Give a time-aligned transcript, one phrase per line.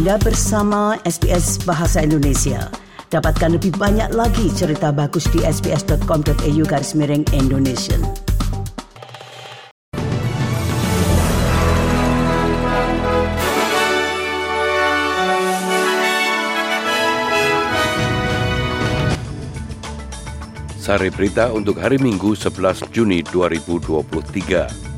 [0.00, 2.72] Anda bersama SBS Bahasa Indonesia.
[3.12, 8.00] Dapatkan lebih banyak lagi cerita bagus di sbs.com.au garis miring Indonesia.
[20.80, 24.89] Sari berita untuk hari Minggu 11 Juni 2023.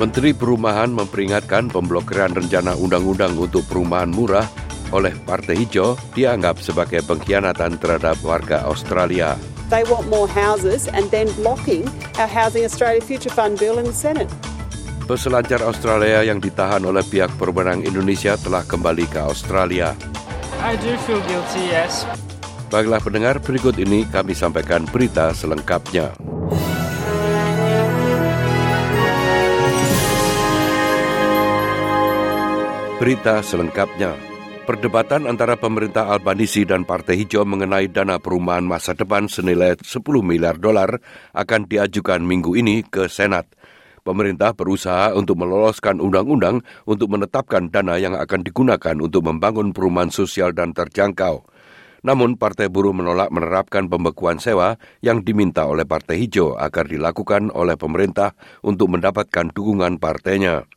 [0.00, 4.48] Menteri Perumahan memperingatkan pemblokiran rencana undang-undang untuk perumahan murah
[4.96, 9.36] oleh Partai Hijau dianggap sebagai pengkhianatan terhadap warga Australia.
[9.68, 11.84] They want more houses and then blocking
[12.16, 14.32] our Housing Australia Future Fund bill in the Senate.
[15.04, 19.92] Peselancar Australia yang ditahan oleh pihak berwenang Indonesia telah kembali ke Australia.
[20.64, 22.08] I do feel guilty, yes.
[22.72, 26.16] Baiklah pendengar, berikut ini kami sampaikan berita selengkapnya.
[33.00, 34.12] Berita selengkapnya.
[34.68, 40.60] Perdebatan antara pemerintah Albanisi dan Partai Hijau mengenai dana perumahan masa depan senilai 10 miliar
[40.60, 41.00] dolar
[41.32, 43.48] akan diajukan minggu ini ke Senat.
[44.04, 50.52] Pemerintah berusaha untuk meloloskan undang-undang untuk menetapkan dana yang akan digunakan untuk membangun perumahan sosial
[50.52, 51.48] dan terjangkau.
[52.04, 57.80] Namun Partai Buruh menolak menerapkan pembekuan sewa yang diminta oleh Partai Hijau agar dilakukan oleh
[57.80, 60.68] pemerintah untuk mendapatkan dukungan partainya.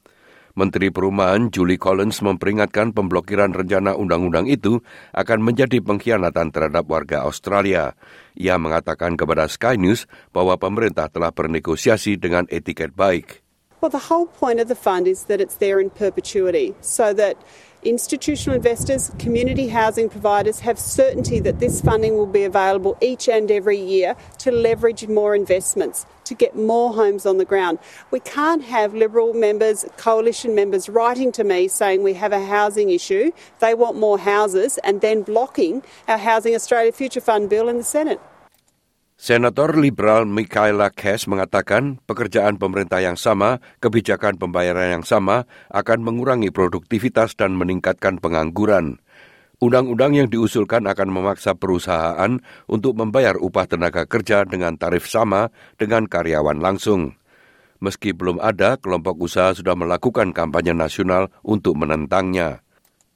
[0.54, 7.98] Menteri Perumahan Julie Collins memperingatkan pemblokiran rencana undang-undang itu akan menjadi pengkhianatan terhadap warga Australia.
[8.38, 13.42] Ia mengatakan kepada Sky News bahwa pemerintah telah bernegosiasi dengan etiket baik.
[13.82, 17.34] Well, the whole point of the fund is that it's there in perpetuity so that
[17.86, 23.50] institutional investors, community housing providers have certainty that this funding will be available each and
[23.52, 27.80] every year to leverage more investments, to get more homes on the ground.
[28.12, 32.90] We can't have Liberal members, coalition members writing to me saying we have a housing
[32.90, 37.78] issue, they want more houses, and then blocking our Housing Australia Future Fund bill in
[37.78, 38.20] the Senate.
[39.14, 46.50] Senator liberal Michaela Cash mengatakan pekerjaan pemerintah yang sama, kebijakan pembayaran yang sama akan mengurangi
[46.50, 48.98] produktivitas dan meningkatkan pengangguran.
[49.62, 56.10] Undang-undang yang diusulkan akan memaksa perusahaan untuk membayar upah tenaga kerja dengan tarif sama dengan
[56.10, 57.14] karyawan langsung.
[57.78, 62.63] Meski belum ada, kelompok usaha sudah melakukan kampanye nasional untuk menentangnya.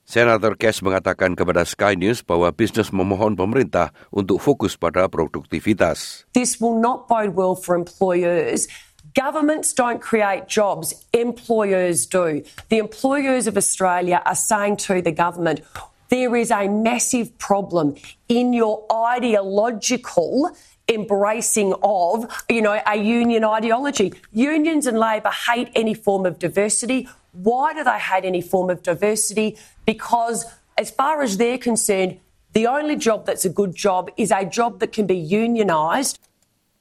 [0.07, 6.23] Senator Cash mengatakan kepada Sky News bahwa bisnis memohon pemerintah untuk fokus pada produktivitas.
[6.31, 8.71] This will not bode well for employers.
[9.11, 12.39] Governments don't create jobs, employers do.
[12.71, 15.59] The employers of Australia are saying to the government,
[16.07, 17.99] there is a massive problem
[18.31, 20.55] in your ideological
[20.87, 24.15] embracing of, you know, a union ideology.
[24.31, 27.11] Unions and Labor hate any form of diversity.
[27.37, 29.61] Why do they hate any form of diversity?
[29.85, 32.17] Because, as far as they're concerned,
[32.57, 36.17] the only job that's a good job is a job that can be unionised.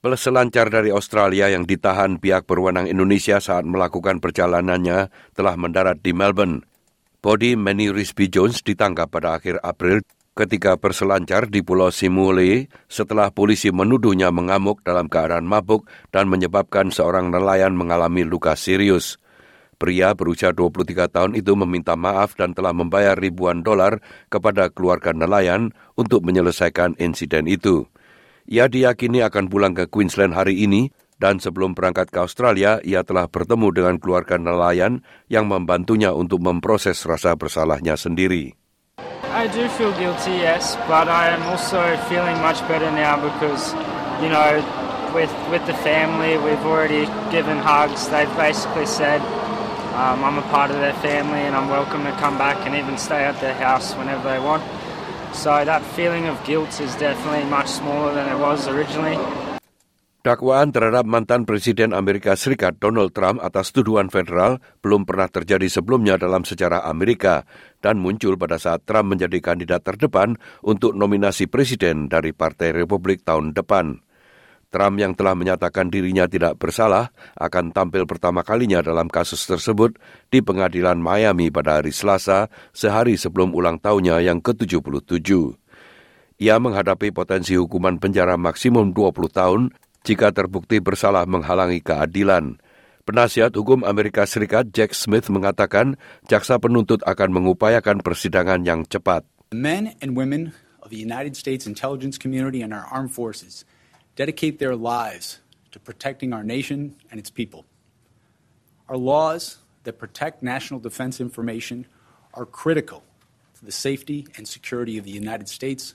[0.00, 6.64] Peselancar dari Australia yang ditahan pihak berwenang Indonesia saat melakukan perjalanannya telah mendarat di Melbourne.
[7.20, 10.00] Body Manny Risby Jones ditangkap pada akhir April
[10.36, 15.84] ketika berselancar di Pulau Simule setelah polisi menuduhnya mengamuk dalam keadaan mabuk
[16.14, 19.20] dan menyebabkan seorang nelayan mengalami luka serius.
[19.76, 24.00] Pria berusia 23 tahun itu meminta maaf dan telah membayar ribuan dolar
[24.32, 27.84] kepada keluarga nelayan untuk menyelesaikan insiden itu.
[28.48, 33.24] Ia diyakini akan pulang ke Queensland hari ini dan sebelum berangkat ke Australia, ia telah
[33.24, 35.00] bertemu dengan keluarga nelayan
[35.32, 38.52] yang membantunya untuk memproses rasa bersalahnya sendiri.
[39.32, 43.76] I do feel guilty, yes, but I am also feeling much better now because,
[44.24, 44.60] you know,
[45.12, 48.08] with with the family, we've already given hugs.
[48.08, 49.20] They've basically said
[49.96, 53.00] um, I'm a part of their family and I'm welcome to come back and even
[53.00, 54.60] stay at their house whenever they want.
[55.32, 59.16] So that feeling of guilt is definitely much smaller than it was originally.
[60.20, 66.18] Dakwaan terhadap mantan Presiden Amerika Serikat Donald Trump atas tuduhan federal belum pernah terjadi sebelumnya
[66.18, 67.46] dalam sejarah Amerika
[67.78, 70.34] dan muncul pada saat Trump menjadi kandidat terdepan
[70.66, 74.02] untuk nominasi presiden dari Partai Republik tahun depan.
[74.76, 77.08] Trump yang telah menyatakan dirinya tidak bersalah
[77.40, 79.96] akan tampil pertama kalinya dalam kasus tersebut
[80.28, 85.32] di pengadilan Miami pada hari Selasa, sehari sebelum ulang tahunnya yang ke-77.
[86.44, 89.72] Ia menghadapi potensi hukuman penjara maksimum 20 tahun
[90.04, 92.60] jika terbukti bersalah menghalangi keadilan.
[93.08, 95.96] Penasihat hukum Amerika Serikat Jack Smith mengatakan
[96.28, 99.24] jaksa penuntut akan mengupayakan persidangan yang cepat.
[104.16, 105.38] Dedicate their lives
[105.70, 107.66] to protecting our nation and its people.
[108.88, 111.86] Our laws that protect national defense information
[112.34, 113.04] are critical
[113.58, 115.94] to the safety and security of the United States,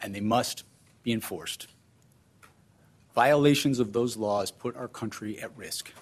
[0.00, 0.64] and they must
[1.02, 1.68] be enforced.
[3.14, 5.92] Violations of those laws put our country at risk.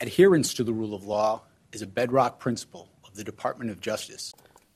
[0.00, 1.42] Adherence to the rule of law
[1.72, 4.33] is a bedrock principle of the Department of Justice.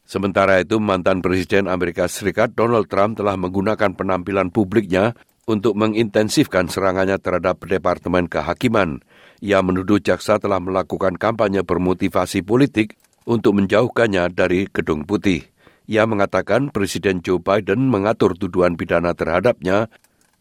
[0.09, 5.13] Sementara itu, mantan Presiden Amerika Serikat Donald Trump telah menggunakan penampilan publiknya
[5.45, 9.05] untuk mengintensifkan serangannya terhadap Departemen Kehakiman.
[9.45, 12.97] Ia menuduh jaksa telah melakukan kampanye bermotivasi politik
[13.29, 15.45] untuk menjauhkannya dari Gedung Putih.
[15.85, 19.93] Ia mengatakan Presiden Joe Biden mengatur tuduhan pidana terhadapnya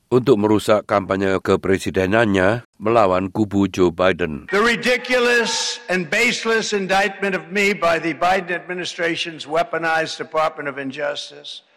[0.07, 4.47] untuk merusak kampanye kepresidenannya melawan kubu Joe Biden.
[4.49, 11.67] The ridiculous and baseless indictment of me by the Biden administration's weaponized Department of Injustice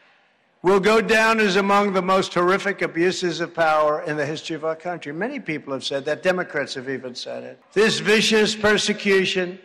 [0.62, 4.64] will go down as among the most horrific abuses of power in the history of
[4.64, 5.12] our country.
[5.12, 6.22] Many people have said that.
[6.22, 7.58] Democrats have even said it.
[7.72, 9.58] This vicious persecution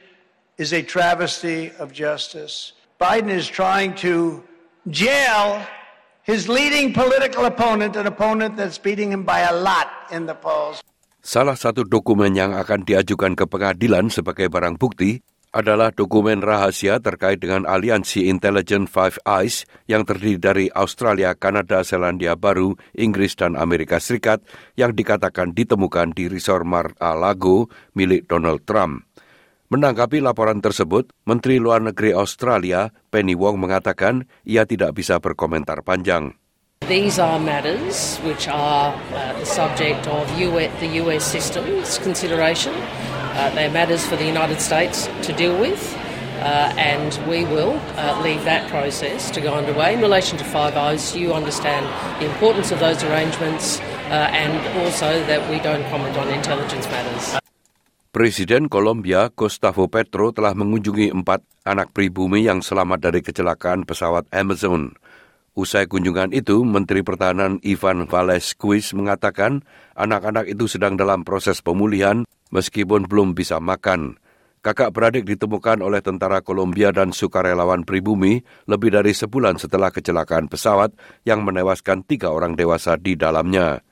[0.57, 2.73] is a travesty of justice.
[2.99, 4.41] Biden is trying to
[4.87, 5.59] jail
[6.25, 10.81] his leading political opponent, an opponent that's beating him by a lot in the polls.
[11.25, 15.21] Salah satu dokumen yang akan diajukan ke pengadilan sebagai barang bukti
[15.55, 22.35] adalah dokumen rahasia terkait dengan aliansi intelijen Five Eyes yang terdiri dari Australia, Kanada, Selandia
[22.35, 24.43] Baru, Inggris, dan Amerika Serikat
[24.75, 29.07] yang dikatakan ditemukan di resort Mar-a-Lago milik Donald Trump.
[29.65, 36.35] Menanggapi laporan tersebut, Menteri Luar Negeri Australia, Penny Wong mengatakan ia tidak bisa berkomentar panjang.
[36.83, 42.75] These are matters which are uh, the subject of US, the US system's consideration.
[43.39, 45.79] Uh, they're matters for the United States to deal with,
[46.43, 49.95] uh, and we will uh, leave that process to go underway.
[49.95, 51.87] In relation to Five Eyes, you understand
[52.19, 53.79] the importance of those arrangements
[54.11, 57.44] uh, and also that we don't comment on intelligence matters.
[58.15, 64.95] Presiden Kolombia Gustavo Petro telah mengunjungi empat anak pribumi yang selamat dari kecelakaan pesawat Amazon.
[65.51, 69.67] Usai kunjungan itu, Menteri Pertahanan Ivan Valesquez mengatakan
[69.99, 72.23] anak-anak itu sedang dalam proses pemulihan
[72.55, 74.15] meskipun belum bisa makan.
[74.63, 80.95] Kakak beradik ditemukan oleh tentara Kolombia dan sukarelawan pribumi lebih dari sebulan setelah kecelakaan pesawat
[81.27, 83.83] yang menewaskan tiga orang dewasa di dalamnya.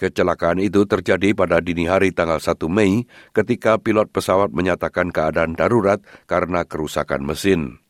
[0.00, 3.04] Kecelakaan itu terjadi pada dini hari tanggal 1 Mei
[3.36, 7.84] ketika pilot pesawat menyatakan keadaan darurat karena kerusakan mesin.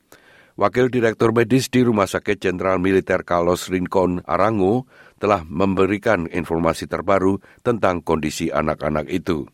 [0.59, 4.91] Wakil Direktur Medis di Rumah Sakit Jenderal Militer Carlos Rincon Arango
[5.23, 9.47] telah memberikan informasi terbaru tentang kondisi anak-anak itu.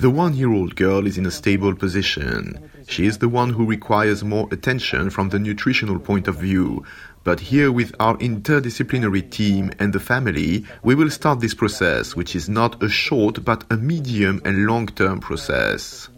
[0.00, 2.56] The one-year-old girl is in a stable position.
[2.88, 6.88] She is the one who requires more attention from the nutritional point of view.
[7.26, 12.36] But here, with our interdisciplinary team and the family, we will start this process, which
[12.38, 16.08] is not a short but a medium and long term process.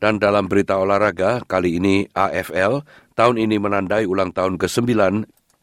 [0.00, 2.80] Dan dalam berita olahraga, kali ini AFL,
[3.12, 4.88] tahun ini menandai ulang tahun ke-9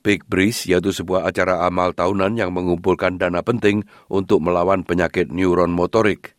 [0.06, 5.74] Big Breeze, yaitu sebuah acara amal tahunan yang mengumpulkan dana penting untuk melawan penyakit neuron
[5.74, 6.37] motorik.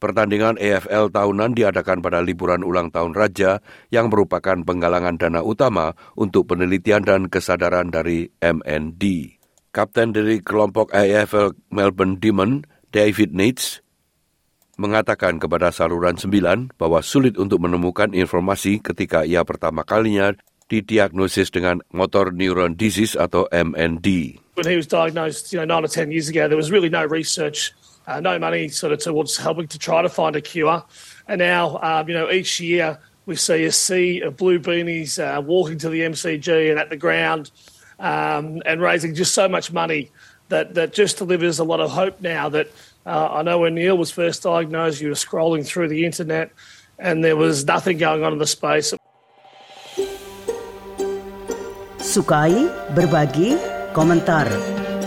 [0.00, 3.60] Pertandingan AFL tahunan diadakan pada liburan ulang tahun Raja
[3.92, 9.36] yang merupakan penggalangan dana utama untuk penelitian dan kesadaran dari MND.
[9.76, 13.84] Kapten dari kelompok AFL Melbourne Demon, David Nates,
[14.80, 20.32] mengatakan kepada saluran 9 bahwa sulit untuk menemukan informasi ketika ia pertama kalinya
[20.72, 24.40] didiagnosis dengan motor neuron disease atau MND.
[24.56, 27.04] When he was diagnosed, you know, 9 or 10 years ago, there was really no
[27.04, 27.76] research
[28.10, 30.82] uh, no money sort of towards helping to try to find a cure.
[31.28, 35.40] And now, um, you know, each year we see a sea of blue beanies uh,
[35.40, 37.52] walking to the MCG and at the ground
[38.00, 40.10] um, and raising just so much money
[40.48, 42.68] that, that just delivers a lot of hope now that
[43.06, 46.50] uh, I know when Neil was first diagnosed, you were scrolling through the internet
[46.98, 48.92] and there was nothing going on in the space.
[51.98, 53.56] Sukai, berbagi,
[53.92, 54.79] komentar.